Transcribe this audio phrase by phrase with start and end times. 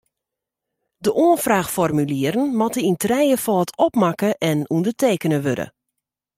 [1.05, 5.67] De oanfraachformulieren moatte yn trijefâld opmakke en ûndertekene wurde.